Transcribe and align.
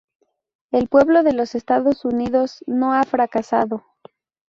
El 0.71 0.87
pueblo 0.87 1.21
de 1.21 1.33
los 1.33 1.53
Estados 1.53 2.05
Unidos 2.05 2.63
no 2.65 2.93
ha 2.93 3.03
fracasado. 3.03 3.85